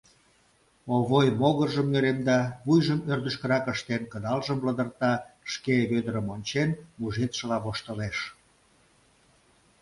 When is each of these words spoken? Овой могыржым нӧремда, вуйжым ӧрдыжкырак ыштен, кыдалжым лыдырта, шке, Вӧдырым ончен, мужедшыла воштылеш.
Овой 0.95 1.27
могыржым 1.39 1.87
нӧремда, 1.93 2.39
вуйжым 2.65 2.99
ӧрдыжкырак 3.11 3.65
ыштен, 3.73 4.01
кыдалжым 4.11 4.59
лыдырта, 4.65 5.13
шке, 5.51 5.75
Вӧдырым 5.89 6.27
ончен, 6.35 6.69
мужедшыла 6.99 7.57
воштылеш. 7.65 8.17